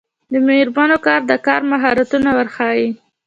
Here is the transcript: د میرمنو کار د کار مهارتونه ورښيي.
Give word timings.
د 0.31 0.33
میرمنو 0.47 0.97
کار 1.05 1.21
د 1.29 1.31
کار 1.45 1.61
مهارتونه 1.71 2.29
ورښيي. 2.37 2.87